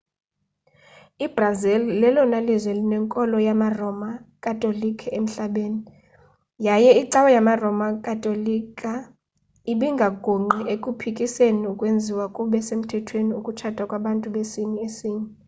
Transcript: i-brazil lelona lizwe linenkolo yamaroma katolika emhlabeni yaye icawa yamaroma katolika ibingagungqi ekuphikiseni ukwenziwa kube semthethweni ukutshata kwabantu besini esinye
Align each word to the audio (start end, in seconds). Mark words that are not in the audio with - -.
i-brazil 1.25 1.81
lelona 2.01 2.37
lizwe 2.47 2.73
linenkolo 2.79 3.37
yamaroma 3.47 4.09
katolika 4.45 5.05
emhlabeni 5.19 5.81
yaye 6.67 6.89
icawa 7.01 7.29
yamaroma 7.37 7.87
katolika 8.07 8.91
ibingagungqi 9.71 10.61
ekuphikiseni 10.73 11.65
ukwenziwa 11.73 12.25
kube 12.35 12.59
semthethweni 12.67 13.31
ukutshata 13.39 13.81
kwabantu 13.89 14.27
besini 14.35 14.77
esinye 14.87 15.29